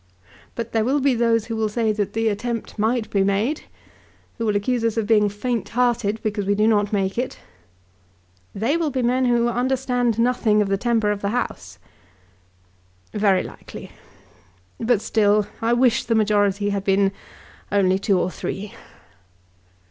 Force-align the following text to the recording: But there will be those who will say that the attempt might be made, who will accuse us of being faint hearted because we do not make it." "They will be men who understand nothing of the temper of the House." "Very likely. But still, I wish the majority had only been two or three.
But 0.55 0.71
there 0.71 0.83
will 0.83 0.99
be 0.99 1.13
those 1.13 1.45
who 1.45 1.55
will 1.55 1.69
say 1.69 1.91
that 1.91 2.13
the 2.13 2.27
attempt 2.27 2.79
might 2.79 3.07
be 3.11 3.23
made, 3.23 3.65
who 4.39 4.47
will 4.47 4.55
accuse 4.55 4.83
us 4.83 4.97
of 4.97 5.05
being 5.05 5.29
faint 5.29 5.69
hearted 5.69 6.19
because 6.23 6.43
we 6.47 6.55
do 6.55 6.67
not 6.67 6.91
make 6.91 7.19
it." 7.19 7.37
"They 8.55 8.77
will 8.77 8.89
be 8.89 9.03
men 9.03 9.25
who 9.25 9.47
understand 9.47 10.17
nothing 10.17 10.59
of 10.59 10.69
the 10.69 10.75
temper 10.77 11.11
of 11.11 11.21
the 11.21 11.29
House." 11.29 11.77
"Very 13.13 13.43
likely. 13.43 13.91
But 14.79 15.01
still, 15.01 15.45
I 15.61 15.73
wish 15.73 16.03
the 16.05 16.15
majority 16.15 16.71
had 16.71 16.89
only 17.71 17.91
been 17.97 17.99
two 17.99 18.17
or 18.19 18.31
three. 18.31 18.73